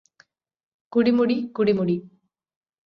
കുടിമുടി 0.93 1.37
കുടിമുടി 1.53 1.97